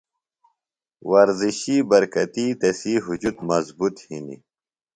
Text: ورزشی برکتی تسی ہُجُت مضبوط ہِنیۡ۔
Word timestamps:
ورزشی 1.11 1.77
برکتی 1.89 2.45
تسی 2.59 2.93
ہُجُت 3.05 3.37
مضبوط 3.49 3.95
ہِنیۡ۔ 4.07 4.41